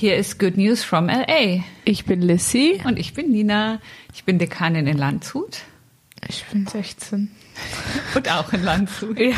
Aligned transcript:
Hier 0.00 0.16
ist 0.16 0.38
Good 0.38 0.56
News 0.56 0.82
from 0.82 1.08
LA. 1.08 1.62
Ich 1.84 2.06
bin 2.06 2.22
Lissy. 2.22 2.80
Und 2.86 2.98
ich 2.98 3.12
bin 3.12 3.30
Nina. 3.30 3.82
Ich 4.14 4.24
bin 4.24 4.38
Dekanin 4.38 4.86
in 4.86 4.96
Landshut. 4.96 5.58
Ich 6.26 6.42
bin 6.46 6.66
16. 6.66 7.30
Und 8.14 8.32
auch 8.32 8.50
in 8.54 8.64
Landshut. 8.64 9.20
Ja. 9.20 9.36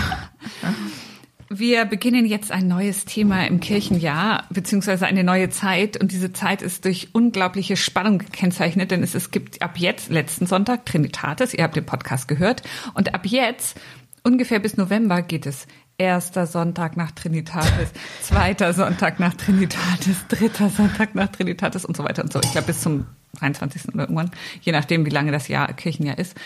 Wir 1.48 1.85
beginnen 1.85 2.27
jetzt 2.27 2.53
ein 2.53 2.69
neues 2.69 3.06
Thema 3.06 3.45
im 3.45 3.59
Kirchenjahr, 3.59 4.46
beziehungsweise 4.51 5.04
eine 5.04 5.25
neue 5.25 5.51
Zeit. 5.51 6.01
Und 6.01 6.12
diese 6.12 6.33
Zeit 6.33 6.63
ist 6.63 6.85
durch 6.85 7.08
unglaubliche 7.13 7.76
Spannung 7.76 8.19
gekennzeichnet, 8.19 8.92
denn 8.92 9.03
es, 9.03 9.17
es 9.17 9.33
gibt 9.33 9.63
ab 9.63 9.79
jetzt, 9.79 10.10
letzten 10.10 10.47
Sonntag, 10.47 10.87
Trinitatis, 10.87 11.54
ihr 11.54 11.65
habt 11.65 11.74
den 11.74 11.87
Podcast 11.87 12.29
gehört. 12.29 12.63
Und 12.94 13.17
ab 13.17 13.26
jetzt, 13.26 13.81
ungefähr 14.22 14.60
bis 14.60 14.76
November, 14.76 15.22
geht 15.22 15.44
es 15.44 15.67
erster 16.02 16.46
Sonntag 16.46 16.96
nach 16.96 17.12
Trinitatis, 17.12 17.91
zweiter 18.23 18.73
Sonntag 18.73 19.20
nach 19.20 19.34
Trinitatis, 19.34 20.27
dritter 20.28 20.68
Sonntag 20.68 21.14
nach 21.14 21.28
Trinitatis 21.28 21.84
und 21.84 21.96
so 21.96 22.05
weiter 22.05 22.23
und 22.23 22.32
so. 22.32 22.40
Ich 22.40 22.52
glaube 22.52 22.66
bis 22.66 22.80
zum 22.80 23.06
23. 23.38 23.88
oder 23.94 24.04
irgendwann, 24.04 24.30
je 24.60 24.72
nachdem, 24.72 25.06
wie 25.06 25.10
lange 25.10 25.32
das 25.32 25.48
Jahr 25.48 25.72
Kirchenjahr 25.72 26.18
ist. 26.18 26.36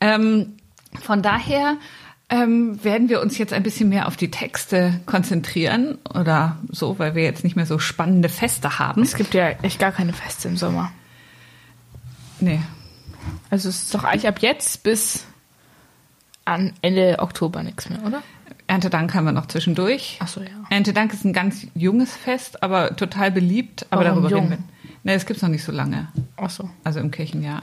Ähm, 0.00 0.54
von 1.02 1.22
daher 1.22 1.76
ähm, 2.30 2.82
werden 2.82 3.08
wir 3.08 3.20
uns 3.20 3.38
jetzt 3.38 3.52
ein 3.52 3.62
bisschen 3.62 3.88
mehr 3.88 4.08
auf 4.08 4.16
die 4.16 4.30
Texte 4.30 5.00
konzentrieren 5.06 5.98
oder 6.14 6.56
so, 6.70 6.98
weil 6.98 7.14
wir 7.14 7.22
jetzt 7.22 7.44
nicht 7.44 7.56
mehr 7.56 7.66
so 7.66 7.78
spannende 7.78 8.28
Feste 8.28 8.78
haben. 8.78 9.02
Es 9.02 9.14
gibt 9.14 9.34
ja 9.34 9.50
echt 9.62 9.78
gar 9.78 9.92
keine 9.92 10.12
Feste 10.12 10.48
im 10.48 10.56
Sommer. 10.56 10.90
Nee. 12.40 12.60
Also 13.50 13.68
es 13.68 13.84
ist 13.84 13.94
doch 13.94 14.04
eigentlich 14.04 14.28
ab 14.28 14.40
jetzt 14.40 14.82
bis 14.82 15.26
an 16.44 16.72
Ende 16.82 17.18
Oktober 17.18 17.62
nichts 17.62 17.88
mehr, 17.88 18.02
oder? 18.04 18.22
Erntedank 18.74 19.14
haben 19.14 19.24
wir 19.24 19.32
noch 19.32 19.46
zwischendurch. 19.46 20.18
Ach 20.20 20.26
so, 20.26 20.40
ja. 20.40 20.48
Erntedank 20.68 21.12
ist 21.12 21.24
ein 21.24 21.32
ganz 21.32 21.64
junges 21.76 22.16
Fest, 22.16 22.62
aber 22.64 22.96
total 22.96 23.30
beliebt. 23.30 23.86
Aber 23.90 24.04
Warum 24.04 24.22
darüber 24.22 24.30
jung? 24.30 24.48
reden 24.48 24.64
wir. 24.82 24.90
Nee, 25.04 25.14
das 25.14 25.26
gibt's 25.26 25.42
noch 25.42 25.48
nicht 25.48 25.62
so 25.62 25.70
lange. 25.70 26.08
Ach 26.36 26.50
so. 26.50 26.68
Also 26.82 26.98
im 26.98 27.12
Kirchenjahr. 27.12 27.62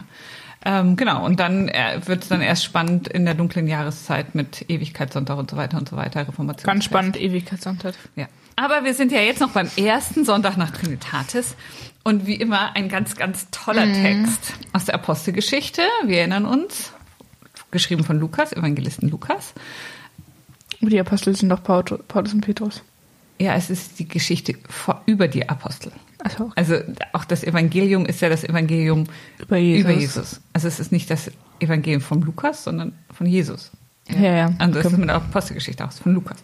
Ähm, 0.63 0.95
genau, 0.95 1.25
und 1.25 1.39
dann 1.39 1.67
äh, 1.67 1.99
wird 2.05 2.23
es 2.23 2.30
dann 2.30 2.39
erst 2.41 2.63
spannend 2.63 3.09
in 3.09 3.25
der 3.25 3.33
dunklen 3.33 3.67
Jahreszeit 3.67 4.36
mit 4.36 4.69
Ewigkeitssonntag 4.69 5.38
und 5.38 5.52
so 5.52 5.58
weiter 5.58 5.77
und 5.77 5.89
so 5.89 5.97
weiter, 5.97 6.25
Reformation. 6.27 6.66
Ganz 6.66 6.86
spannend, 6.86 7.19
Ewigkeitssonntag. 7.19 7.95
Ja. 8.16 8.27
Aber 8.55 8.86
wir 8.86 8.93
sind 8.93 9.11
ja 9.11 9.19
jetzt 9.19 9.41
noch 9.41 9.52
beim 9.52 9.69
ersten 9.75 10.23
Sonntag 10.23 10.55
nach 10.55 10.71
Trinitatis 10.71 11.55
und 12.03 12.25
wie 12.25 12.36
immer 12.36 12.75
ein 12.75 12.88
ganz, 12.88 13.17
ganz 13.17 13.49
toller 13.49 13.91
Text 13.91 14.53
aus 14.71 14.86
der 14.86 14.95
Apostelgeschichte. 14.95 15.81
Wir 16.05 16.19
erinnern 16.19 16.45
uns, 16.45 16.93
geschrieben 17.71 18.05
von 18.05 18.17
Lukas, 18.17 18.53
Evangelisten 18.53 19.09
Lukas. 19.09 19.53
Die 20.89 20.99
Apostel 20.99 21.35
sind 21.35 21.49
doch 21.49 21.63
Paul- 21.63 21.83
Paulus 22.07 22.33
und 22.33 22.41
Petrus. 22.41 22.81
Ja, 23.39 23.55
es 23.55 23.69
ist 23.69 23.97
die 23.99 24.07
Geschichte 24.07 24.53
vor, 24.69 25.01
über 25.05 25.27
die 25.27 25.47
Apostel. 25.49 25.91
Also 26.23 26.51
Also 26.55 26.75
auch 27.13 27.25
das 27.25 27.43
Evangelium 27.43 28.05
ist 28.05 28.21
ja 28.21 28.29
das 28.29 28.43
Evangelium 28.43 29.05
über 29.39 29.57
Jesus. 29.57 29.89
über 29.89 29.99
Jesus. 29.99 30.41
Also 30.53 30.67
es 30.67 30.79
ist 30.79 30.91
nicht 30.91 31.09
das 31.09 31.31
Evangelium 31.59 32.02
von 32.02 32.21
Lukas, 32.21 32.63
sondern 32.63 32.93
von 33.13 33.25
Jesus. 33.25 33.71
Ja, 34.09 34.19
ja. 34.35 34.53
Also 34.59 34.79
es 34.79 34.85
Okay. 34.85 34.93
ist 34.95 34.99
mit 34.99 35.09
der 35.09 35.15
Apostelgeschichte 35.15 35.85
auch 35.85 35.91
von 35.91 36.13
Lukas. 36.13 36.37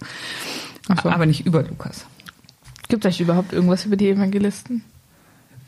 So. 1.04 1.10
Aber 1.10 1.26
nicht 1.26 1.46
über 1.46 1.62
Lukas. 1.64 2.06
Gibt 2.88 3.06
es 3.06 3.14
euch 3.16 3.22
überhaupt 3.22 3.54
irgendwas 3.54 3.86
über 3.86 3.98
die 3.98 4.10
Evangelisten? 4.10 4.84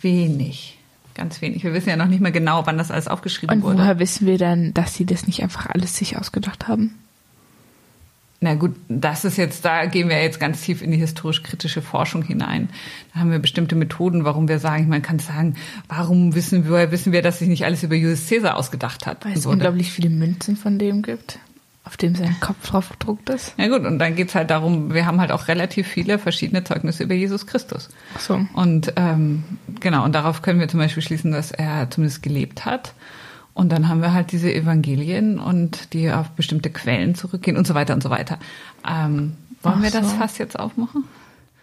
Wenig. 0.02 0.78
Ganz 1.16 1.42
wenig. 1.42 1.64
Wir 1.64 1.74
wissen 1.74 1.90
ja 1.90 1.98
noch 1.98 2.06
nicht 2.08 2.22
mehr 2.22 2.32
genau, 2.32 2.66
wann 2.66 2.78
das 2.78 2.92
alles 2.92 3.08
aufgeschrieben 3.10 3.58
Und 3.58 3.64
wurde. 3.64 3.80
woher 3.80 4.00
wissen 4.00 4.26
wir 4.26 4.38
dann, 4.38 4.74
dass 4.74 4.96
sie 4.96 5.06
das 5.06 5.28
nicht 5.28 5.44
einfach 5.44 5.66
alles 5.68 5.98
sich 5.98 6.18
ausgedacht 6.18 6.68
haben? 6.68 6.96
Na 8.42 8.56
gut, 8.56 8.74
das 8.88 9.26
ist 9.26 9.36
jetzt, 9.36 9.66
da 9.66 9.86
gehen 9.86 10.08
wir 10.08 10.22
jetzt 10.22 10.40
ganz 10.40 10.62
tief 10.62 10.82
in 10.82 10.92
die 10.92 10.98
historisch-kritische 10.98 11.82
Forschung 11.82 12.24
hinein. 12.24 12.70
Da 13.14 13.20
haben 13.20 13.32
wir 13.32 13.40
bestimmte 13.40 13.76
Methoden, 13.76 14.24
warum 14.24 14.48
wir 14.48 14.60
sagen, 14.60 14.88
man 14.88 15.02
kann 15.02 15.20
sagen, 15.20 15.56
warum 15.90 16.36
wissen 16.36 16.64
wir, 16.64 16.72
woher 16.72 16.92
wissen 16.92 17.12
wir, 17.12 17.22
dass 17.22 17.40
sich 17.40 17.50
nicht 17.50 17.66
alles 17.66 17.84
über 17.84 17.96
Julius 17.96 18.30
Caesar 18.30 18.56
ausgedacht 18.56 19.06
hat? 19.08 19.26
Weil 19.26 19.34
es 19.34 19.46
Wurde. 19.46 19.56
unglaublich 19.56 19.92
viele 19.92 20.10
Münzen 20.10 20.56
von 20.56 20.80
dem 20.80 21.02
gibt, 21.02 21.38
auf 21.84 21.98
dem 21.98 22.16
sein 22.16 22.38
Kopf 22.40 22.70
drauf 22.70 22.90
gedruckt 22.92 23.30
ist. 23.30 23.56
Ja 23.58 23.68
gut, 23.68 23.86
und 23.86 24.00
dann 24.00 24.16
geht's 24.16 24.36
halt 24.36 24.50
darum, 24.52 24.94
wir 24.94 25.06
haben 25.06 25.20
halt 25.20 25.34
auch 25.34 25.50
relativ 25.50 25.86
viele 25.88 26.18
verschiedene 26.18 26.64
Zeugnisse 26.64 27.04
über 27.04 27.16
Jesus 27.16 27.46
Christus. 27.46 27.90
Ach 28.16 28.22
so. 28.22 28.46
Und 28.54 28.94
ähm, 28.96 29.44
genau, 29.82 30.06
und 30.06 30.16
darauf 30.16 30.42
können 30.42 30.62
wir 30.62 30.70
zum 30.70 30.80
Beispiel 30.80 31.04
schließen, 31.04 31.34
dass 31.34 31.52
er 31.52 31.90
zumindest 31.90 32.24
gelebt 32.24 32.64
hat. 32.64 32.94
Und 33.60 33.74
dann 33.74 33.90
haben 33.90 34.02
wir 34.02 34.14
halt 34.14 34.32
diese 34.32 34.54
Evangelien 34.54 35.38
und 35.38 35.92
die 35.92 36.10
auf 36.10 36.30
bestimmte 36.30 36.70
Quellen 36.70 37.14
zurückgehen 37.14 37.58
und 37.58 37.68
so 37.68 37.74
weiter 37.74 37.94
und 37.94 38.02
so 38.02 38.10
weiter. 38.10 38.40
Ähm, 38.88 39.36
wollen 39.62 39.76
Ach 39.80 39.84
wir 39.84 39.92
das 39.92 40.12
so. 40.12 40.16
Fass 40.16 40.38
jetzt 40.38 40.58
aufmachen? 40.58 41.04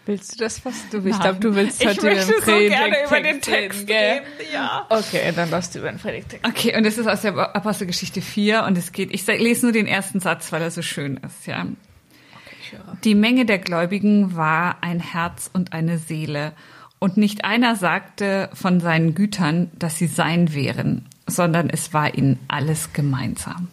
Willst 0.05 0.35
du 0.35 0.43
das 0.43 0.59
fast? 0.59 0.93
Du, 0.93 0.99
ich 0.99 1.19
glaube, 1.19 1.39
du 1.39 1.55
willst 1.55 1.81
Ich 1.81 1.87
heute 1.87 2.05
möchte 2.05 2.33
den 2.33 2.41
so 2.41 2.51
gerne 2.51 2.97
Predigtext 3.07 3.09
über 3.09 3.21
den 3.21 3.41
Text 3.41 3.79
reden, 3.89 3.89
reden, 3.89 4.53
ja. 4.53 4.85
Okay, 4.89 5.33
dann 5.35 5.49
lass 5.49 5.71
du 5.71 5.79
über 5.79 5.89
den 5.89 5.97
Predigtext. 5.97 6.45
Okay, 6.45 6.77
und 6.77 6.85
es 6.85 6.99
ist 6.99 7.07
aus 7.07 7.23
der 7.23 7.35
Apostelgeschichte 7.55 8.21
4 8.21 8.65
und 8.65 8.77
es 8.77 8.91
geht, 8.91 9.11
ich 9.11 9.25
lese 9.25 9.65
nur 9.65 9.73
den 9.73 9.87
ersten 9.87 10.19
Satz, 10.19 10.51
weil 10.51 10.61
er 10.61 10.69
so 10.69 10.83
schön 10.83 11.17
ist, 11.17 11.47
ja. 11.47 11.65
Die 13.05 13.15
Menge 13.15 13.47
der 13.47 13.57
Gläubigen 13.57 14.35
war 14.35 14.83
ein 14.83 14.99
Herz 14.99 15.49
und 15.51 15.73
eine 15.73 15.97
Seele. 15.97 16.53
Und 16.99 17.17
nicht 17.17 17.43
einer 17.43 17.75
sagte 17.75 18.51
von 18.53 18.81
seinen 18.81 19.15
Gütern, 19.15 19.71
dass 19.79 19.97
sie 19.97 20.07
sein 20.07 20.53
wären, 20.53 21.03
sondern 21.27 21.69
es 21.69 21.93
war 21.93 22.13
ihnen 22.15 22.39
alles 22.47 22.93
gemeinsam. 22.93 23.67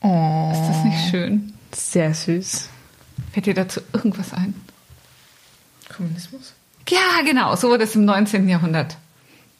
Oh, 0.00 0.50
Ist 0.52 0.68
das 0.68 0.84
nicht 0.84 1.10
schön? 1.10 1.52
sehr 1.74 2.14
süß. 2.14 2.68
Fällt 3.32 3.46
dir 3.46 3.54
dazu 3.54 3.80
irgendwas 3.92 4.32
ein? 4.32 4.54
Kommunismus? 5.94 6.54
Ja, 6.88 7.22
genau, 7.24 7.54
so 7.56 7.68
wurde 7.68 7.84
es 7.84 7.94
im 7.94 8.04
19. 8.04 8.48
Jahrhundert 8.48 8.96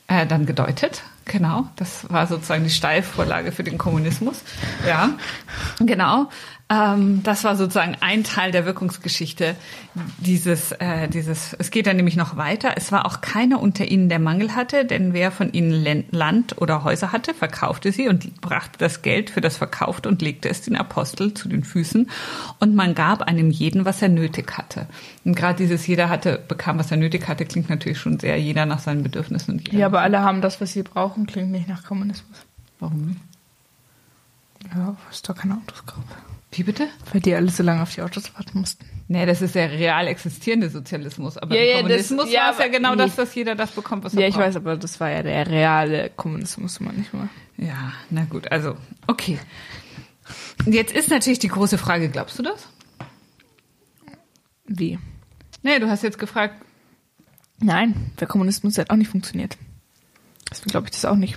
äh, 0.06 0.26
dann 0.26 0.46
gedeutet. 0.46 1.02
Genau, 1.26 1.68
das 1.76 2.10
war 2.10 2.26
sozusagen 2.26 2.64
die 2.64 2.70
Steilvorlage 2.70 3.52
für 3.52 3.62
den 3.64 3.76
Kommunismus. 3.76 4.40
Ja, 4.86 5.10
genau. 5.80 6.30
Ähm, 6.70 7.22
das 7.22 7.44
war 7.44 7.56
sozusagen 7.56 7.96
ein 8.00 8.24
Teil 8.24 8.52
der 8.52 8.66
Wirkungsgeschichte 8.66 9.56
dieses, 10.18 10.72
äh, 10.72 11.08
dieses. 11.08 11.54
Es 11.54 11.70
geht 11.70 11.86
dann 11.86 11.96
nämlich 11.96 12.16
noch 12.16 12.36
weiter. 12.36 12.72
Es 12.76 12.92
war 12.92 13.06
auch 13.06 13.22
keiner 13.22 13.60
unter 13.60 13.86
ihnen, 13.86 14.10
der 14.10 14.18
Mangel 14.18 14.54
hatte, 14.54 14.84
denn 14.84 15.14
wer 15.14 15.32
von 15.32 15.50
ihnen 15.54 16.04
Land 16.10 16.60
oder 16.60 16.84
Häuser 16.84 17.10
hatte, 17.10 17.32
verkaufte 17.32 17.90
sie 17.90 18.08
und 18.08 18.42
brachte 18.42 18.78
das 18.78 19.00
Geld 19.00 19.30
für 19.30 19.40
das 19.40 19.56
Verkaufte 19.56 20.10
und 20.10 20.20
legte 20.20 20.50
es 20.50 20.60
den 20.60 20.76
Apostel 20.76 21.32
zu 21.32 21.48
den 21.48 21.64
Füßen. 21.64 22.10
Und 22.58 22.74
man 22.74 22.94
gab 22.94 23.22
einem 23.22 23.50
jeden, 23.50 23.86
was 23.86 24.02
er 24.02 24.10
nötig 24.10 24.58
hatte. 24.58 24.88
Und 25.24 25.36
gerade 25.36 25.56
dieses 25.56 25.86
jeder 25.86 26.10
hatte, 26.10 26.38
bekam, 26.48 26.78
was 26.78 26.90
er 26.90 26.98
nötig 26.98 27.28
hatte, 27.28 27.46
klingt 27.46 27.70
natürlich 27.70 27.98
schon 27.98 28.20
sehr 28.20 28.38
jeder 28.38 28.66
nach 28.66 28.80
seinen 28.80 29.02
Bedürfnissen 29.02 29.54
und. 29.54 29.72
Ja, 29.72 29.86
aber 29.86 30.02
alle 30.02 30.20
haben 30.20 30.42
das, 30.42 30.60
was 30.60 30.72
sie 30.74 30.82
brauchen, 30.82 31.26
klingt 31.26 31.50
nicht 31.50 31.66
nach 31.66 31.84
Kommunismus. 31.84 32.44
Warum 32.78 33.06
nicht? 33.06 33.20
Ja, 34.74 34.88
weil 34.88 34.96
es 35.10 35.22
doch 35.22 35.34
keine 35.34 35.54
Autos 35.54 35.86
gab. 35.86 36.04
Wie 36.50 36.62
bitte? 36.62 36.88
Weil 37.12 37.20
die 37.20 37.34
alle 37.34 37.50
so 37.50 37.62
lange 37.62 37.82
auf 37.82 37.94
die 37.94 38.00
Autos 38.02 38.34
warten 38.34 38.58
mussten. 38.60 38.84
Nee, 39.06 39.26
das 39.26 39.42
ist 39.42 39.54
der 39.54 39.70
real 39.70 40.06
existierende 40.06 40.70
Sozialismus. 40.70 41.36
Aber 41.36 41.54
Ja, 41.54 41.62
ja, 41.62 41.72
das- 41.74 41.82
Kommunismus 41.82 42.30
ja, 42.32 42.40
war 42.40 42.50
es 42.52 42.58
ja 42.58 42.64
aber- 42.64 42.72
genau 42.72 42.90
nee. 42.92 42.96
das, 42.98 43.16
dass 43.16 43.34
jeder 43.34 43.54
das 43.54 43.70
bekommt, 43.72 44.04
was 44.04 44.14
er 44.14 44.20
Ja, 44.22 44.28
ich 44.28 44.34
braucht. 44.34 44.46
weiß, 44.46 44.56
aber 44.56 44.76
das 44.76 44.98
war 44.98 45.10
ja 45.10 45.22
der 45.22 45.46
reale 45.46 46.10
Kommunismus 46.16 46.80
manchmal. 46.80 47.28
Ja, 47.58 47.92
na 48.10 48.24
gut, 48.24 48.50
also, 48.50 48.76
okay. 49.06 49.38
Jetzt 50.66 50.92
ist 50.94 51.10
natürlich 51.10 51.38
die 51.38 51.48
große 51.48 51.76
Frage, 51.78 52.08
glaubst 52.08 52.38
du 52.38 52.42
das? 52.42 52.66
Wie? 54.66 54.98
Nee, 55.62 55.78
du 55.78 55.88
hast 55.88 56.02
jetzt 56.02 56.18
gefragt, 56.18 56.54
Nein, 57.60 58.12
der 58.20 58.28
Kommunismus 58.28 58.78
hat 58.78 58.88
auch 58.90 58.94
nicht 58.96 59.10
funktioniert. 59.10 59.58
Deswegen 60.48 60.70
glaube 60.70 60.86
ich 60.86 60.92
das 60.92 61.04
auch 61.04 61.16
nicht. 61.16 61.36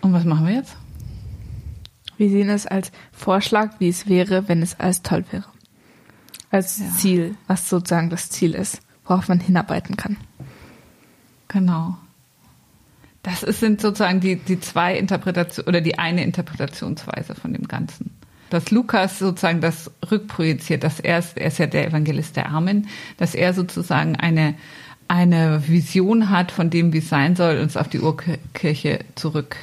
und 0.00 0.12
was 0.12 0.24
machen 0.24 0.46
wir 0.46 0.54
jetzt? 0.54 0.76
Wir 2.20 2.28
sehen 2.28 2.50
es 2.50 2.66
als 2.66 2.92
Vorschlag, 3.12 3.70
wie 3.78 3.88
es 3.88 4.06
wäre, 4.06 4.46
wenn 4.46 4.60
es 4.60 4.78
alles 4.78 5.00
toll 5.00 5.24
wäre. 5.30 5.46
Als 6.50 6.76
Ja. 6.76 6.90
Ziel, 6.98 7.34
was 7.46 7.70
sozusagen 7.70 8.10
das 8.10 8.28
Ziel 8.28 8.54
ist, 8.54 8.82
worauf 9.06 9.28
man 9.28 9.40
hinarbeiten 9.40 9.96
kann. 9.96 10.18
Genau. 11.48 11.96
Das 13.22 13.42
ist, 13.42 13.60
sind 13.60 13.80
sozusagen 13.80 14.20
die, 14.20 14.36
die 14.36 14.60
zwei 14.60 14.98
Interpretationen 14.98 15.66
oder 15.66 15.80
die 15.80 15.98
eine 15.98 16.22
Interpretationsweise 16.22 17.34
von 17.34 17.54
dem 17.54 17.66
Ganzen. 17.66 18.10
Dass 18.50 18.70
Lukas 18.70 19.18
sozusagen 19.18 19.62
das 19.62 19.90
rückprojiziert, 20.10 20.84
dass 20.84 21.00
er 21.00 21.20
ist, 21.20 21.38
er 21.38 21.46
ist 21.46 21.58
ja 21.58 21.68
der 21.68 21.86
Evangelist 21.86 22.36
der 22.36 22.50
Armen, 22.50 22.88
dass 23.16 23.34
er 23.34 23.54
sozusagen 23.54 24.16
eine, 24.16 24.56
eine 25.08 25.66
Vision 25.68 26.28
hat 26.28 26.52
von 26.52 26.68
dem, 26.68 26.92
wie 26.92 26.98
es 26.98 27.08
sein 27.08 27.34
soll 27.34 27.56
und 27.56 27.68
es 27.68 27.78
auf 27.78 27.88
die 27.88 28.00
Urkirche 28.00 29.06
zurück 29.14 29.56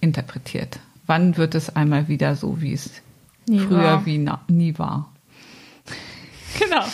interpretiert. 0.00 0.80
Wann 1.08 1.36
wird 1.38 1.54
es 1.54 1.74
einmal 1.74 2.06
wieder 2.06 2.36
so, 2.36 2.60
wie 2.60 2.74
es 2.74 2.90
Nie 3.48 3.60
früher 3.60 3.82
war. 3.82 4.06
wie 4.06 4.18
na, 4.18 4.42
nie 4.46 4.78
war? 4.78 5.12
genau. 6.60 6.84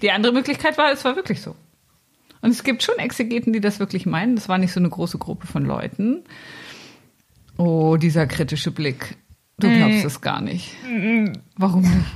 Die 0.00 0.10
andere 0.10 0.32
Möglichkeit 0.32 0.78
war, 0.78 0.90
es 0.90 1.04
war 1.04 1.14
wirklich 1.16 1.42
so. 1.42 1.54
Und 2.40 2.50
es 2.50 2.64
gibt 2.64 2.82
schon 2.82 2.98
Exegeten, 2.98 3.52
die 3.52 3.60
das 3.60 3.78
wirklich 3.78 4.06
meinen. 4.06 4.36
Das 4.36 4.48
war 4.48 4.56
nicht 4.56 4.72
so 4.72 4.80
eine 4.80 4.88
große 4.88 5.18
Gruppe 5.18 5.46
von 5.46 5.64
Leuten. 5.66 6.24
Oh, 7.58 7.96
dieser 7.96 8.26
kritische 8.26 8.70
Blick. 8.70 9.16
Du 9.58 9.68
glaubst 9.68 10.04
es 10.04 10.20
gar 10.22 10.40
nicht. 10.40 10.74
Warum 11.56 11.82
nicht? 11.82 12.06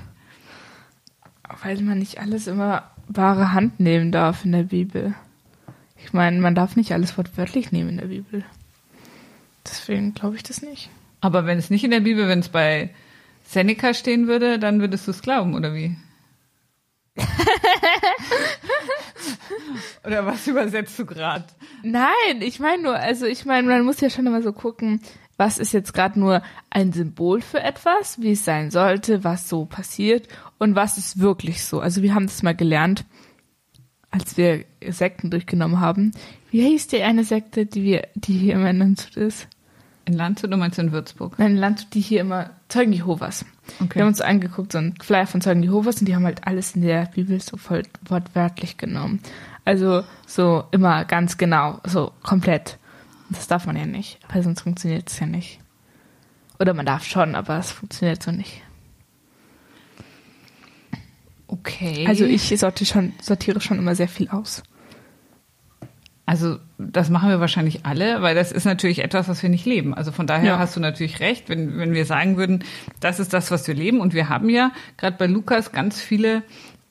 Weil 1.62 1.82
man 1.82 1.98
nicht 1.98 2.18
alles 2.18 2.46
immer 2.46 2.90
wahre 3.08 3.52
Hand 3.52 3.78
nehmen 3.78 4.10
darf 4.10 4.44
in 4.46 4.52
der 4.52 4.62
Bibel. 4.62 5.14
Ich 6.02 6.14
meine, 6.14 6.40
man 6.40 6.54
darf 6.54 6.76
nicht 6.76 6.92
alles 6.92 7.18
wortwörtlich 7.18 7.72
nehmen 7.72 7.90
in 7.90 7.96
der 7.98 8.06
Bibel. 8.06 8.44
Deswegen 9.66 10.14
glaube 10.14 10.36
ich 10.36 10.42
das 10.44 10.62
nicht. 10.62 10.88
Aber 11.22 11.46
wenn 11.46 11.56
es 11.56 11.70
nicht 11.70 11.84
in 11.84 11.92
der 11.92 12.00
Bibel, 12.00 12.28
wenn 12.28 12.40
es 12.40 12.50
bei 12.50 12.90
Seneca 13.44 13.94
stehen 13.94 14.26
würde, 14.26 14.58
dann 14.58 14.80
würdest 14.80 15.06
du 15.06 15.12
es 15.12 15.22
glauben, 15.22 15.54
oder 15.54 15.72
wie? 15.72 15.96
oder 20.04 20.26
was 20.26 20.46
übersetzt 20.48 20.98
du 20.98 21.06
gerade? 21.06 21.44
Nein, 21.84 22.40
ich 22.40 22.58
meine 22.58 22.82
nur, 22.82 22.96
also 22.96 23.24
ich 23.26 23.44
meine, 23.44 23.68
man 23.68 23.84
muss 23.84 24.00
ja 24.00 24.10
schon 24.10 24.26
immer 24.26 24.42
so 24.42 24.52
gucken, 24.52 25.00
was 25.36 25.58
ist 25.58 25.72
jetzt 25.72 25.94
gerade 25.94 26.18
nur 26.18 26.42
ein 26.70 26.92
Symbol 26.92 27.40
für 27.40 27.60
etwas, 27.60 28.20
wie 28.20 28.32
es 28.32 28.44
sein 28.44 28.72
sollte, 28.72 29.22
was 29.22 29.48
so 29.48 29.64
passiert 29.64 30.26
und 30.58 30.74
was 30.74 30.98
ist 30.98 31.20
wirklich 31.20 31.64
so. 31.64 31.78
Also 31.80 32.02
wir 32.02 32.14
haben 32.14 32.26
das 32.26 32.42
mal 32.42 32.56
gelernt, 32.56 33.04
als 34.10 34.36
wir 34.36 34.64
Sekten 34.88 35.30
durchgenommen 35.30 35.78
haben. 35.78 36.10
Wie 36.50 36.62
hieß 36.62 36.88
die 36.88 37.02
eine 37.02 37.22
Sekte, 37.22 37.64
die 37.64 37.84
wir, 37.84 38.08
die 38.16 38.36
hier 38.36 38.54
immer 38.54 38.70
in 38.70 38.78
Landshut 38.78 39.16
ist? 39.16 39.46
In 40.04 40.14
Landshut 40.14 40.48
oder 40.48 40.56
meinst 40.56 40.78
du 40.78 40.82
in 40.82 40.92
Würzburg? 40.92 41.38
Nein, 41.38 41.52
in 41.52 41.56
Landshut, 41.58 41.94
die 41.94 42.00
hier 42.00 42.22
immer 42.22 42.50
Zeugen 42.68 42.92
Jehovas. 42.92 43.44
Okay. 43.80 43.96
Wir 43.96 44.02
haben 44.02 44.08
uns 44.08 44.20
angeguckt, 44.20 44.72
so 44.72 44.78
ein 44.78 44.94
Flyer 45.00 45.26
von 45.26 45.40
Zeugen 45.40 45.62
Jehovas 45.62 46.00
und 46.00 46.06
die 46.06 46.14
haben 46.16 46.24
halt 46.24 46.46
alles 46.46 46.74
in 46.74 46.82
der 46.82 47.06
Bibel 47.06 47.40
so 47.40 47.56
voll 47.56 47.82
wortwörtlich 48.06 48.76
genommen. 48.78 49.20
Also 49.64 50.02
so 50.26 50.64
immer 50.72 51.04
ganz 51.04 51.38
genau, 51.38 51.80
so 51.84 52.12
komplett. 52.22 52.78
Das 53.30 53.46
darf 53.46 53.66
man 53.66 53.76
ja 53.76 53.86
nicht, 53.86 54.18
weil 54.32 54.42
sonst 54.42 54.62
funktioniert 54.62 55.08
es 55.08 55.20
ja 55.20 55.26
nicht. 55.26 55.60
Oder 56.58 56.74
man 56.74 56.86
darf 56.86 57.04
schon, 57.04 57.34
aber 57.34 57.58
es 57.58 57.70
funktioniert 57.70 58.22
so 58.22 58.32
nicht. 58.32 58.62
Okay. 61.46 62.06
Also 62.08 62.24
ich 62.24 62.48
sortiere 62.58 62.90
schon, 62.90 63.12
sortiere 63.20 63.60
schon 63.60 63.78
immer 63.78 63.94
sehr 63.94 64.08
viel 64.08 64.28
aus. 64.28 64.62
Also 66.32 66.56
das 66.78 67.10
machen 67.10 67.28
wir 67.28 67.40
wahrscheinlich 67.40 67.84
alle, 67.84 68.22
weil 68.22 68.34
das 68.34 68.52
ist 68.52 68.64
natürlich 68.64 69.04
etwas, 69.04 69.28
was 69.28 69.42
wir 69.42 69.50
nicht 69.50 69.66
leben. 69.66 69.92
Also 69.92 70.12
von 70.12 70.26
daher 70.26 70.52
Ja. 70.52 70.58
hast 70.58 70.74
du 70.74 70.80
natürlich 70.80 71.20
recht, 71.20 71.50
wenn, 71.50 71.76
wenn 71.76 71.92
wir 71.92 72.06
sagen 72.06 72.38
würden, 72.38 72.64
das 73.00 73.20
ist 73.20 73.34
das, 73.34 73.50
was 73.50 73.68
wir 73.68 73.74
leben. 73.74 74.00
Und 74.00 74.14
wir 74.14 74.30
haben 74.30 74.48
ja 74.48 74.70
gerade 74.96 75.14
bei 75.18 75.26
Lukas 75.26 75.72
ganz 75.72 76.00
viele 76.00 76.42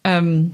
ähm, 0.04 0.54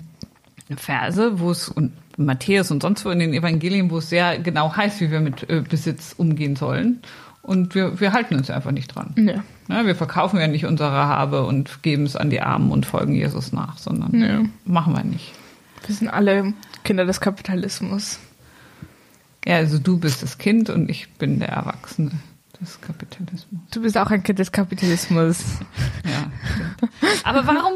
Verse, 0.78 1.38
wo 1.42 1.51
es 1.51 1.68
und 1.68 1.92
Matthäus 2.18 2.72
und 2.72 2.81
sonst 2.81 3.04
wo 3.04 3.10
in 3.10 3.19
den 3.19 3.34
Evangelien, 3.34 3.92
wo 3.92 3.98
es 3.98 4.07
sehr 4.10 4.39
genau 4.39 4.74
heißt, 4.74 5.01
wie 5.01 5.12
wir 5.12 5.19
mit 5.19 5.50
äh, 5.50 5.62
Besitz 5.68 6.13
umgehen 6.18 6.56
sollen. 6.56 7.01
Und 7.42 7.75
wir, 7.75 8.00
wir 8.00 8.13
halten 8.13 8.36
uns 8.36 8.50
einfach 8.50 8.72
nicht 8.72 8.95
dran. 8.95 9.13
Ja. 9.18 9.44
Ja, 9.68 9.86
wir 9.86 9.95
verkaufen 9.95 10.39
ja 10.39 10.48
nicht 10.48 10.66
unsere 10.66 10.92
Habe 10.92 11.45
und 11.45 11.84
geben 11.84 12.04
es 12.06 12.16
an 12.16 12.30
die 12.30 12.39
Armen 12.39 12.72
und 12.72 12.86
folgen 12.86 13.13
Jesus 13.16 13.51
nach, 13.51 13.78
sondern 13.80 14.13
Ja. 14.18 14.39
machen 14.63 14.94
wir 14.95 15.04
nicht. 15.04 15.34
Wir 15.86 15.94
sind 15.94 16.07
alle 16.07 16.54
Kinder 16.86 17.04
des 17.06 17.19
Kapitalismus. 17.19 18.19
Ja, 19.48 19.56
also 19.56 19.80
du 19.80 19.98
bist 19.98 20.22
das 20.24 20.38
Kind 20.38 20.70
und 20.70 20.90
ich 20.90 21.14
bin 21.14 21.40
der 21.40 21.48
Erwachsene 21.48 22.12
des 22.59 22.80
Kapitalismus. 22.81 23.62
Du 23.71 23.81
bist 23.81 23.98
auch 23.98 24.09
ein 24.09 24.24
Kind 24.24 24.39
des 24.39 24.51
Kapitalismus. 24.51 25.44
Ja. 26.07 26.31
Aber 27.25 27.45
warum? 27.45 27.74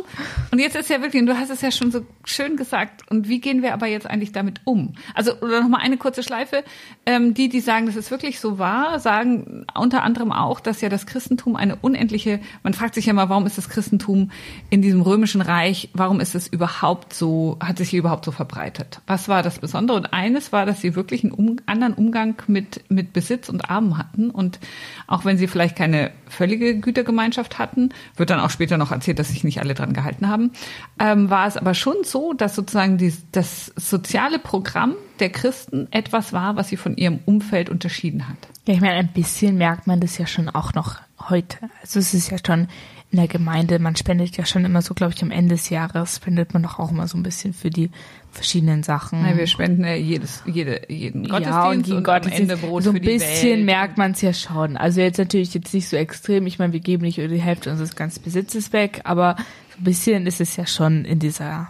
Und 0.51 0.60
jetzt 0.60 0.78
ist 0.78 0.89
ja 0.89 1.01
wirklich, 1.01 1.22
und 1.22 1.28
du 1.28 1.38
hast 1.38 1.50
es 1.50 1.60
ja 1.60 1.69
schon 1.69 1.92
so 1.92 2.06
schön 2.24 2.56
gesagt, 2.56 3.12
und 3.12 3.28
wie 3.28 3.42
gehen 3.42 3.62
wir 3.62 3.74
aber 3.74 3.88
jetzt 3.88 4.07
eigentlich 4.07 4.31
damit 4.31 4.62
um? 4.63 4.94
Also, 5.13 5.33
oder 5.42 5.60
nochmal 5.60 5.81
eine 5.81 5.98
kurze 5.98 6.24
Schleife. 6.24 6.63
Ähm, 7.06 7.33
die, 7.33 7.50
die 7.50 7.60
sagen, 7.60 7.88
dass 7.88 7.98
es 7.98 8.10
wirklich 8.10 8.39
so 8.39 8.57
war, 8.57 9.00
sagen 9.00 9.66
unter 9.75 10.04
anderem 10.04 10.31
auch, 10.31 10.62
dass 10.62 10.80
ja 10.80 10.88
das 10.88 11.06
Christentum 11.06 11.57
eine 11.57 11.75
unendliche, 11.75 12.39
man 12.63 12.74
fragt 12.74 12.95
sich 12.95 13.06
ja 13.06 13.12
mal, 13.12 13.27
warum 13.27 13.45
ist 13.45 13.57
das 13.57 13.68
Christentum 13.68 14.31
in 14.69 14.81
diesem 14.81 15.01
römischen 15.01 15.42
Reich, 15.42 15.89
warum 15.94 16.22
ist 16.22 16.34
es 16.34 16.48
überhaupt 16.48 17.13
so, 17.13 17.57
hat 17.60 17.80
sich 17.80 17.89
hier 17.89 18.00
überhaupt 18.00 18.24
so 18.24 18.31
verbreitet? 18.31 19.01
Was 19.07 19.27
war 19.27 19.44
das 19.44 19.60
Besondere? 19.60 19.98
Und 19.98 20.13
eines 20.13 20.54
war, 20.54 20.66
dass 20.66 20.80
sie 20.80 20.95
wirklich 20.95 21.24
einen 21.24 21.34
um, 21.34 21.57
anderen 21.66 21.94
Umgang 21.94 22.36
mit, 22.48 22.84
mit 22.89 23.12
Besitz 23.13 23.50
und 23.50 23.69
Armen 23.69 23.98
hatten. 23.98 24.30
Und 24.30 24.60
auch 25.08 25.26
wenn 25.26 25.38
sie 25.38 25.48
vielleicht 25.48 25.76
keine 25.76 26.12
völlige 26.31 26.80
Gütergemeinschaft 26.80 27.60
hatten, 27.60 27.89
wird 28.16 28.30
dann 28.30 28.39
auch 28.39 28.50
später 28.50 28.78
noch 28.78 28.92
erzählt, 28.92 29.19
dass 29.19 29.30
sich 29.30 29.44
nicht 29.44 29.60
alle 29.60 29.74
dran 29.74 29.94
gehalten 29.94 30.28
haben, 30.28 30.51
ähm, 31.00 31.30
war 31.30 31.48
es 31.48 31.57
aber 31.57 31.74
schon 31.74 31.98
so, 32.04 32.33
dass 32.33 32.56
sozusagen 32.56 32.98
die, 32.98 33.13
das 33.31 33.72
soziale 33.75 34.39
Programm 34.39 34.95
der 35.19 35.30
Christen 35.30 35.88
etwas 35.92 36.33
war, 36.33 36.56
was 36.56 36.69
sie 36.69 36.78
von 36.78 36.98
ihrem 36.98 37.19
Umfeld 37.25 37.69
unterschieden 37.69 38.28
hat. 38.28 38.38
Ja, 38.66 38.74
ich 38.74 38.81
meine, 38.81 38.95
ein 38.95 39.13
bisschen 39.13 39.57
merkt 39.57 39.88
man 39.88 40.00
das 40.00 40.18
ja 40.18 40.25
schon 40.25 40.50
auch 40.50 40.74
noch 40.74 41.00
heute. 41.30 41.57
Also 41.81 42.00
es 42.00 42.13
ist 42.13 42.31
ja 42.31 42.38
schon 42.44 42.68
in 43.12 43.18
der 43.18 43.27
Gemeinde, 43.27 43.77
man 43.77 43.98
spendet 43.98 44.38
ja 44.38 44.45
schon 44.45 44.63
immer 44.63 44.81
so, 44.81 44.94
glaube 44.94 45.13
ich, 45.13 45.22
am 45.22 45.31
Ende 45.31 45.56
des 45.56 45.69
Jahres 45.69 46.16
spendet 46.16 46.54
man 46.54 46.63
doch 46.63 46.80
auch 46.80 46.92
immer 46.92 47.10
so 47.10 47.18
ein 47.18 47.24
bisschen 47.24 47.54
für 47.54 47.69
die 47.69 47.89
verschiedenen 48.31 48.84
Sachen. 48.84 49.25
Ja, 49.25 49.36
wir 49.36 49.48
spenden 49.48 49.84
ja 49.84 49.95
jedes, 49.95 50.42
jede, 50.45 50.81
jeden 50.88 51.27
Gottesdienst 51.27 51.51
ja, 51.51 51.69
und 51.69 51.84
gegen 51.84 51.98
am 51.98 52.04
Gottesdienst. 52.04 52.51
Ende 52.54 52.57
Brot 52.57 52.84
so 52.84 52.92
ein 52.92 53.01
bisschen 53.01 53.66
merkt 53.66 53.98
man 53.98 54.12
es 54.12 54.22
ja 54.22 54.34
schon. 54.34 54.77
Also 54.77 55.01
jetzt 55.01 55.18
natürlich 55.18 55.54
jetzt 55.54 55.74
nicht 55.74 55.89
so 55.89 55.98
extrem. 56.22 56.46
Ich 56.46 56.60
meine, 56.60 56.72
wir 56.72 56.80
geben 56.80 57.04
nicht 57.04 57.18
die 57.18 57.42
Hälfte 57.42 57.72
unseres 57.72 57.96
ganzen 57.96 58.22
Besitzes 58.22 58.72
weg, 58.74 59.02
aber 59.06 59.36
so 59.74 59.80
ein 59.80 59.84
bisschen 59.84 60.28
ist 60.28 60.40
es 60.40 60.56
ja 60.56 60.68
schon 60.68 61.04
in 61.04 61.18
dieser 61.18 61.70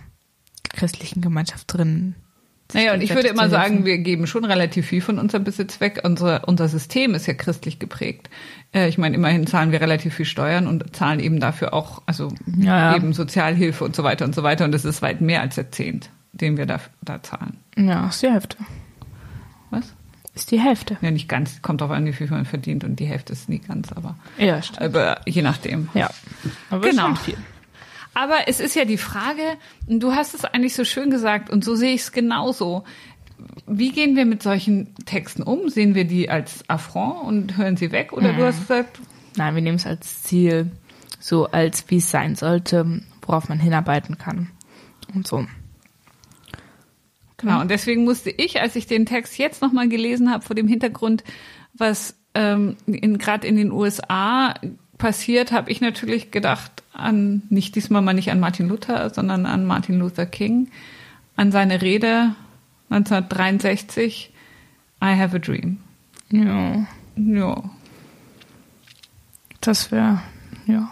christlichen 0.73 1.21
Gemeinschaft 1.21 1.73
drin. 1.73 2.15
Naja, 2.73 2.93
und 2.93 3.01
ich 3.01 3.13
würde 3.13 3.27
immer 3.27 3.49
sagen, 3.49 3.83
wir 3.85 3.97
geben 3.97 4.27
schon 4.27 4.45
relativ 4.45 4.87
viel 4.87 5.01
von 5.01 5.19
unserem 5.19 5.43
Besitz 5.43 5.81
weg. 5.81 6.01
Unsere, 6.03 6.45
unser 6.45 6.69
System 6.69 7.13
ist 7.15 7.27
ja 7.27 7.33
christlich 7.33 7.79
geprägt. 7.79 8.29
Äh, 8.73 8.87
ich 8.87 8.97
meine, 8.97 9.15
immerhin 9.15 9.45
zahlen 9.45 9.73
wir 9.73 9.81
relativ 9.81 10.15
viel 10.15 10.25
Steuern 10.25 10.67
und 10.67 10.95
zahlen 10.95 11.19
eben 11.19 11.41
dafür 11.41 11.73
auch, 11.73 12.01
also 12.05 12.31
Ja, 12.57 12.91
ja. 12.91 12.95
eben 12.95 13.11
Sozialhilfe 13.11 13.83
und 13.83 13.95
so 13.95 14.03
weiter 14.03 14.23
und 14.23 14.33
so 14.35 14.43
weiter. 14.43 14.63
Und 14.63 14.71
das 14.71 14.85
ist 14.85 15.01
weit 15.01 15.19
mehr 15.19 15.41
als 15.41 15.55
der 15.55 15.71
Zehnt, 15.71 16.09
den 16.31 16.55
wir 16.57 16.65
da, 16.65 16.79
da 17.01 17.21
zahlen. 17.21 17.57
Ja, 17.77 18.07
ist 18.07 18.21
die 18.21 18.31
Hälfte. 18.31 18.57
Was? 19.69 19.93
Ist 20.33 20.51
die 20.51 20.59
Hälfte. 20.59 20.97
Ja, 21.01 21.11
nicht 21.11 21.27
ganz. 21.27 21.61
Kommt 21.61 21.81
drauf 21.81 21.91
an, 21.91 22.05
wie 22.05 22.13
viel 22.13 22.27
man 22.29 22.45
verdient. 22.45 22.83
Und 22.85 22.97
die 22.99 23.05
Hälfte 23.05 23.33
ist 23.33 23.49
nie 23.49 23.59
ganz, 23.59 23.91
aber, 23.91 24.15
Ja, 24.37 24.61
stimmt. 24.61 24.81
aber 24.81 25.19
je 25.27 25.41
nachdem. 25.41 25.89
Ja. 25.93 26.09
Aber 26.69 26.87
Genau. 26.89 27.13
viel. 27.15 27.37
Aber 28.13 28.47
es 28.47 28.59
ist 28.59 28.75
ja 28.75 28.85
die 28.85 28.97
Frage, 28.97 29.41
du 29.87 30.13
hast 30.13 30.33
es 30.33 30.45
eigentlich 30.45 30.75
so 30.75 30.83
schön 30.85 31.09
gesagt 31.11 31.49
und 31.49 31.63
so 31.63 31.75
sehe 31.75 31.93
ich 31.93 32.01
es 32.01 32.11
genauso. 32.11 32.83
Wie 33.67 33.91
gehen 33.91 34.15
wir 34.15 34.25
mit 34.25 34.43
solchen 34.43 34.93
Texten 35.05 35.43
um? 35.43 35.69
Sehen 35.69 35.95
wir 35.95 36.05
die 36.05 36.29
als 36.29 36.63
Affront 36.69 37.23
und 37.25 37.57
hören 37.57 37.75
sie 37.77 37.91
weg? 37.91 38.13
Oder 38.13 38.33
du 38.33 38.45
hast 38.45 38.59
gesagt, 38.59 38.99
Nein, 39.37 39.55
wir 39.55 39.61
nehmen 39.61 39.77
es 39.77 39.85
als 39.87 40.23
Ziel, 40.23 40.71
so 41.19 41.47
als 41.47 41.85
wie 41.89 41.97
es 41.97 42.11
sein 42.11 42.35
sollte, 42.35 43.01
worauf 43.25 43.47
man 43.47 43.59
hinarbeiten 43.59 44.17
kann. 44.17 44.49
Und 45.13 45.25
so. 45.25 45.45
Genau. 47.41 47.61
Und 47.61 47.69
deswegen 47.71 48.03
musste 48.03 48.29
ich, 48.29 48.61
als 48.61 48.75
ich 48.75 48.87
den 48.87 49.05
Text 49.05 49.37
jetzt 49.37 49.61
nochmal 49.61 49.89
gelesen 49.89 50.31
habe, 50.31 50.43
vor 50.43 50.55
dem 50.55 50.67
Hintergrund, 50.67 51.23
was 51.73 52.15
ähm, 52.33 52.77
gerade 52.87 53.47
in 53.47 53.55
den 53.57 53.71
USA 53.71 54.53
passiert, 54.97 55.51
habe 55.51 55.71
ich 55.71 55.81
natürlich 55.81 56.31
gedacht 56.31 56.83
an, 56.93 57.43
nicht 57.49 57.75
diesmal 57.75 58.01
mal 58.01 58.13
nicht 58.13 58.31
an 58.31 58.39
Martin 58.39 58.67
Luther, 58.69 59.09
sondern 59.09 59.45
an 59.45 59.65
Martin 59.65 59.99
Luther 59.99 60.25
King, 60.25 60.69
an 61.35 61.51
seine 61.51 61.81
Rede 61.81 62.35
1963, 62.89 64.31
I 65.03 65.15
have 65.17 65.35
a 65.35 65.39
dream. 65.39 65.77
Ja, 66.29 66.85
Ja. 67.15 67.63
das 69.61 69.91
wäre, 69.91 70.21
ja. 70.65 70.89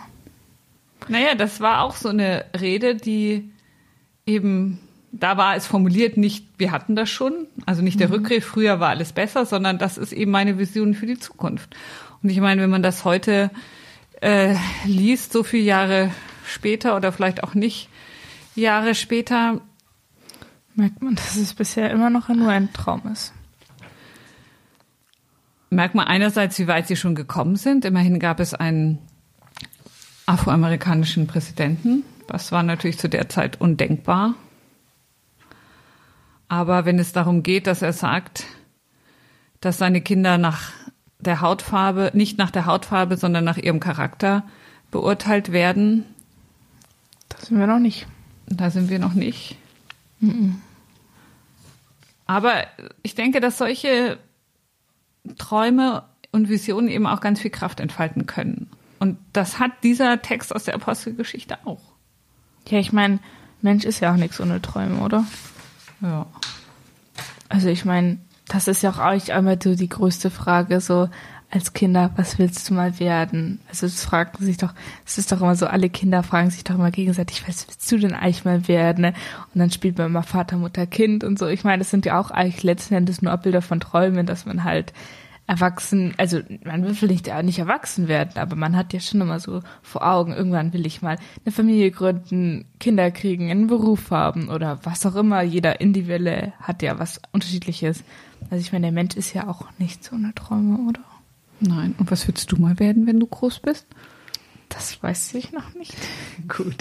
Naja, 1.07 1.35
das 1.35 1.59
war 1.59 1.83
auch 1.83 1.95
so 1.95 2.09
eine 2.09 2.45
Rede, 2.59 2.95
die 2.95 3.49
eben, 4.25 4.79
da 5.11 5.37
war 5.37 5.55
es 5.55 5.67
formuliert 5.67 6.17
nicht, 6.17 6.45
wir 6.57 6.71
hatten 6.71 6.95
das 6.95 7.09
schon, 7.09 7.47
also 7.65 7.81
nicht 7.81 7.99
der 7.99 8.11
Rückgriff, 8.11 8.45
früher 8.45 8.79
war 8.79 8.89
alles 8.89 9.13
besser, 9.13 9.45
sondern 9.45 9.77
das 9.77 9.97
ist 9.97 10.13
eben 10.13 10.31
meine 10.31 10.57
Vision 10.57 10.93
für 10.93 11.05
die 11.05 11.19
Zukunft. 11.19 11.75
Und 12.21 12.29
ich 12.29 12.39
meine, 12.39 12.61
wenn 12.61 12.69
man 12.69 12.83
das 12.83 13.05
heute 13.05 13.49
äh, 14.21 14.55
liest, 14.85 15.33
so 15.33 15.43
viele 15.43 15.63
Jahre 15.63 16.11
später 16.45 16.95
oder 16.95 17.11
vielleicht 17.11 17.43
auch 17.43 17.53
nicht 17.53 17.89
Jahre 18.55 18.93
später, 18.95 19.61
Merkt 20.79 21.01
man, 21.01 21.15
dass 21.15 21.35
es 21.35 21.53
bisher 21.53 21.91
immer 21.91 22.09
noch 22.09 22.29
nur 22.29 22.47
ein 22.49 22.71
Traum 22.71 23.01
ist. 23.11 23.33
merkt 25.69 25.93
man 25.93 26.07
einerseits, 26.07 26.57
wie 26.57 26.67
weit 26.67 26.87
sie 26.87 26.95
schon 26.95 27.15
gekommen 27.15 27.57
sind. 27.57 27.83
Immerhin 27.83 28.17
gab 28.17 28.39
es 28.39 28.53
einen 28.53 28.99
afroamerikanischen 30.25 31.27
Präsidenten. 31.27 32.03
Das 32.27 32.53
war 32.53 32.63
natürlich 32.63 32.97
zu 32.97 33.09
der 33.09 33.27
Zeit 33.27 33.59
undenkbar. 33.59 34.35
Aber 36.49 36.83
wenn 36.85 36.99
es 36.99 37.13
darum 37.13 37.43
geht, 37.43 37.67
dass 37.67 37.81
er 37.81 37.93
sagt, 37.93 38.45
dass 39.61 39.77
seine 39.77 40.01
Kinder 40.01 40.37
nach 40.37 40.71
der 41.19 41.41
Hautfarbe, 41.41 42.11
nicht 42.13 42.37
nach 42.37 42.51
der 42.51 42.65
Hautfarbe, 42.65 43.17
sondern 43.17 43.43
nach 43.45 43.57
ihrem 43.57 43.79
Charakter 43.79 44.43
beurteilt 44.91 45.51
werden, 45.51 46.03
Das 47.29 47.47
sind 47.47 47.59
wir 47.59 47.67
noch 47.67 47.79
nicht. 47.79 48.07
da 48.47 48.69
sind 48.71 48.89
wir 48.89 48.99
noch 48.99 49.13
nicht. 49.13 49.57
Aber 52.25 52.63
ich 53.03 53.15
denke, 53.15 53.39
dass 53.41 53.57
solche 53.57 54.17
Träume 55.37 56.03
und 56.31 56.49
Visionen 56.49 56.87
eben 56.89 57.05
auch 57.07 57.21
ganz 57.21 57.39
viel 57.41 57.51
Kraft 57.51 57.79
entfalten 57.79 58.25
können. 58.25 58.69
Und 58.99 59.17
das 59.33 59.59
hat 59.59 59.71
dieser 59.83 60.21
Text 60.21 60.53
aus 60.55 60.63
der 60.65 60.75
Apostelgeschichte 60.75 61.57
auch. 61.65 61.81
Ja, 62.67 62.79
ich 62.79 62.91
meine, 62.91 63.19
Mensch 63.61 63.85
ist 63.85 63.99
ja 63.99 64.11
auch 64.11 64.17
nichts 64.17 64.39
ohne 64.39 64.61
Träume, 64.61 64.99
oder? 65.01 65.25
Ja. 66.01 66.25
Also 67.49 67.69
ich 67.69 67.85
meine, 67.85 68.17
das 68.47 68.67
ist 68.67 68.83
ja 68.83 68.91
auch 68.91 68.99
eigentlich 68.99 69.33
einmal 69.33 69.59
so 69.61 69.75
die 69.75 69.89
größte 69.89 70.29
Frage, 70.29 70.81
so 70.81 71.09
als 71.51 71.73
Kinder, 71.73 72.11
was 72.15 72.37
willst 72.37 72.69
du 72.69 72.75
mal 72.75 72.99
werden? 72.99 73.59
Also 73.69 73.87
es 73.87 74.03
fragen 74.03 74.43
sich 74.43 74.57
doch, 74.57 74.73
es 75.05 75.17
ist 75.17 75.31
doch 75.31 75.41
immer 75.41 75.55
so, 75.55 75.65
alle 75.65 75.89
Kinder 75.89 76.21
fragen 76.21 76.51
sich 76.51 76.63
doch 76.63 76.75
immer 76.75 76.91
gegenseitig, 76.91 77.47
was 77.47 77.67
willst 77.67 77.91
du 77.91 77.97
denn 77.97 78.13
eigentlich 78.13 78.45
mal 78.45 78.67
werden? 78.67 79.01
Ne? 79.01 79.13
Und 79.53 79.59
dann 79.59 79.71
spielt 79.71 79.97
man 79.97 80.07
immer 80.07 80.21
Vater, 80.21 80.57
Mutter, 80.57 80.85
Kind 80.85 81.23
und 81.23 81.39
so. 81.39 81.47
Ich 81.47 81.63
meine, 81.63 81.79
das 81.79 81.89
sind 81.89 82.05
ja 82.05 82.19
auch 82.19 82.29
eigentlich 82.29 82.61
letzten 82.61 82.93
Endes 82.93 83.23
nur 83.23 83.31
Abbilder 83.31 83.63
von 83.63 83.79
Träumen, 83.79 84.27
dass 84.27 84.45
man 84.45 84.63
halt 84.63 84.93
erwachsen, 85.49 86.13
also 86.17 86.41
man 86.63 86.83
will 86.83 86.93
vielleicht 86.93 87.25
ja 87.25 87.41
nicht 87.41 87.57
erwachsen 87.57 88.07
werden, 88.07 88.33
aber 88.35 88.55
man 88.55 88.77
hat 88.77 88.93
ja 88.93 88.99
schon 88.99 89.19
immer 89.19 89.39
so 89.39 89.61
vor 89.81 90.07
Augen, 90.07 90.31
irgendwann 90.31 90.73
will 90.73 90.85
ich 90.85 91.01
mal 91.01 91.17
eine 91.43 91.51
Familie 91.51 91.89
gründen, 91.89 92.65
Kinder 92.79 93.09
kriegen, 93.09 93.49
einen 93.49 93.65
Beruf 93.65 94.11
haben 94.11 94.49
oder 94.49 94.79
was 94.83 95.03
auch 95.07 95.15
immer. 95.15 95.41
Jeder 95.41 95.81
Individuelle 95.81 96.53
hat 96.61 96.83
ja 96.83 96.99
was 96.99 97.19
Unterschiedliches. 97.31 98.03
Also 98.51 98.61
ich 98.61 98.71
meine, 98.71 98.85
der 98.85 98.91
Mensch 98.91 99.15
ist 99.15 99.33
ja 99.33 99.47
auch 99.47 99.65
nicht 99.79 100.03
so 100.03 100.15
eine 100.15 100.35
Träume, 100.35 100.87
oder? 100.87 101.03
Nein. 101.59 101.95
Und 101.97 102.11
was 102.11 102.27
willst 102.27 102.51
du 102.51 102.57
mal 102.57 102.77
werden, 102.77 103.07
wenn 103.07 103.19
du 103.19 103.25
groß 103.25 103.61
bist? 103.61 103.87
Das 104.69 105.01
weiß 105.01 105.33
ich 105.33 105.51
noch 105.51 105.73
nicht. 105.73 105.95
Gut. 106.47 106.75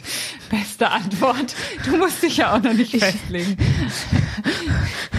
Beste 0.51 0.91
Antwort. 0.91 1.57
Du 1.87 1.97
musst 1.97 2.23
dich 2.23 2.37
ja 2.37 2.55
auch 2.55 2.63
noch 2.63 2.75
nicht 2.75 2.95
festlegen. 2.95 3.57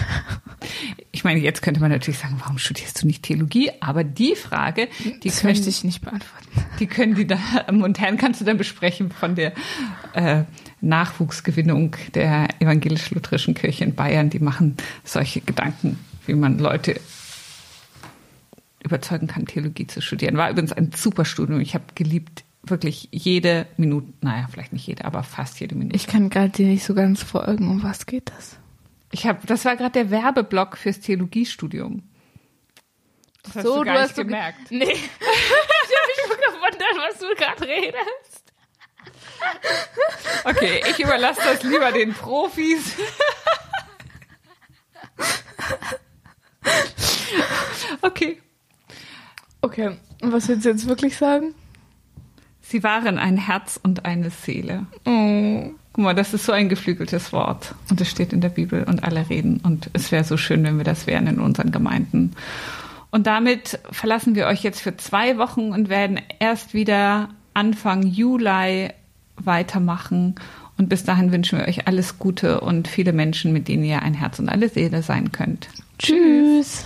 Ich 1.20 1.24
meine, 1.24 1.40
jetzt 1.40 1.60
könnte 1.60 1.80
man 1.80 1.90
natürlich 1.90 2.18
sagen, 2.18 2.36
warum 2.38 2.56
studierst 2.56 3.02
du 3.02 3.06
nicht 3.06 3.24
Theologie? 3.24 3.70
Aber 3.80 4.04
die 4.04 4.34
Frage, 4.34 4.88
die 5.04 5.28
das 5.28 5.40
können, 5.40 5.52
möchte 5.52 5.68
ich 5.68 5.84
nicht 5.84 6.00
beantworten. 6.00 6.48
die 6.78 6.86
können 6.86 7.14
die 7.14 7.26
Damen 7.26 7.82
und 7.82 8.00
Herren 8.00 8.16
kannst 8.16 8.40
du 8.40 8.46
dann 8.46 8.56
besprechen 8.56 9.10
von 9.10 9.34
der 9.34 9.52
äh, 10.14 10.44
Nachwuchsgewinnung 10.80 11.94
der 12.14 12.48
evangelisch-lutherischen 12.58 13.52
Kirche 13.52 13.84
in 13.84 13.94
Bayern. 13.94 14.30
Die 14.30 14.38
machen 14.38 14.78
solche 15.04 15.42
Gedanken, 15.42 15.98
wie 16.24 16.32
man 16.32 16.58
Leute 16.58 16.98
überzeugen 18.82 19.26
kann, 19.26 19.44
Theologie 19.44 19.86
zu 19.86 20.00
studieren. 20.00 20.38
War 20.38 20.48
übrigens 20.48 20.72
ein 20.72 20.90
super 20.96 21.26
Studium. 21.26 21.60
Ich 21.60 21.74
habe 21.74 21.84
geliebt, 21.96 22.44
wirklich 22.62 23.10
jede 23.12 23.66
Minute, 23.76 24.10
naja, 24.22 24.48
vielleicht 24.50 24.72
nicht 24.72 24.86
jede, 24.86 25.04
aber 25.04 25.22
fast 25.22 25.60
jede 25.60 25.74
Minute. 25.74 25.96
Ich 25.96 26.06
kann 26.06 26.30
gerade 26.30 26.48
dir 26.48 26.66
nicht 26.66 26.84
so 26.84 26.94
ganz 26.94 27.22
folgen, 27.22 27.68
um 27.68 27.82
was 27.82 28.06
geht 28.06 28.32
das? 28.34 28.56
Ich 29.12 29.26
habe, 29.26 29.44
das 29.46 29.64
war 29.64 29.76
gerade 29.76 29.92
der 29.92 30.10
Werbeblock 30.10 30.76
fürs 30.76 31.00
Theologiestudium. 31.00 32.02
Das 33.42 33.56
hast 33.56 33.64
So, 33.64 33.78
du 33.78 33.84
gar 33.84 33.94
du 33.94 34.00
nicht 34.00 34.08
hast 34.10 34.16
so- 34.16 34.22
gemerkt. 34.24 34.70
Nee. 34.70 34.84
ich 34.92 35.00
habe 35.00 36.06
mich 36.06 36.46
gewundert, 36.46 37.10
was 37.10 37.18
du 37.18 37.34
gerade 37.34 37.66
redest. 37.66 38.44
Okay, 40.44 40.82
ich 40.90 41.00
überlasse 41.00 41.40
das 41.42 41.62
lieber 41.62 41.90
den 41.92 42.12
Profis. 42.12 42.94
Okay. 48.02 48.40
Okay, 49.62 49.96
und 50.22 50.32
was 50.32 50.48
willst 50.48 50.64
du 50.64 50.70
jetzt 50.70 50.86
wirklich 50.88 51.16
sagen? 51.16 51.54
Sie 52.70 52.84
waren 52.84 53.18
ein 53.18 53.36
Herz 53.36 53.80
und 53.82 54.04
eine 54.04 54.30
Seele. 54.30 54.86
Oh. 55.04 55.72
Guck 55.92 56.04
mal, 56.04 56.14
das 56.14 56.32
ist 56.34 56.46
so 56.46 56.52
ein 56.52 56.68
geflügeltes 56.68 57.32
Wort. 57.32 57.74
Und 57.90 58.00
es 58.00 58.08
steht 58.08 58.32
in 58.32 58.40
der 58.40 58.48
Bibel 58.48 58.84
und 58.84 59.02
alle 59.02 59.28
reden. 59.28 59.58
Und 59.64 59.90
es 59.92 60.12
wäre 60.12 60.22
so 60.22 60.36
schön, 60.36 60.62
wenn 60.62 60.76
wir 60.76 60.84
das 60.84 61.08
wären 61.08 61.26
in 61.26 61.40
unseren 61.40 61.72
Gemeinden. 61.72 62.36
Und 63.10 63.26
damit 63.26 63.80
verlassen 63.90 64.36
wir 64.36 64.46
euch 64.46 64.62
jetzt 64.62 64.80
für 64.80 64.96
zwei 64.96 65.36
Wochen 65.36 65.72
und 65.72 65.88
werden 65.88 66.20
erst 66.38 66.72
wieder 66.72 67.30
Anfang 67.54 68.04
Juli 68.04 68.90
weitermachen. 69.34 70.36
Und 70.78 70.88
bis 70.88 71.02
dahin 71.02 71.32
wünschen 71.32 71.58
wir 71.58 71.66
euch 71.66 71.88
alles 71.88 72.20
Gute 72.20 72.60
und 72.60 72.86
viele 72.86 73.12
Menschen, 73.12 73.52
mit 73.52 73.66
denen 73.66 73.82
ihr 73.82 74.02
ein 74.02 74.14
Herz 74.14 74.38
und 74.38 74.48
eine 74.48 74.68
Seele 74.68 75.02
sein 75.02 75.32
könnt. 75.32 75.66
Tschüss. 75.98 76.84